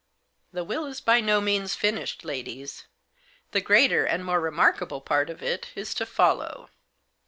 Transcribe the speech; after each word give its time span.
"The 0.51 0.63
will 0.63 0.87
is 0.87 0.99
by 0.99 1.21
no 1.21 1.39
means 1.39 1.75
finished, 1.75 2.25
ladies. 2.25 2.87
The 3.51 3.61
greater, 3.61 4.03
and 4.03 4.25
more 4.25 4.39
remarkable 4.39 4.99
part 4.99 5.29
of 5.29 5.43
it 5.43 5.67
is 5.75 5.93
to 5.93 6.07
follow. 6.07 6.71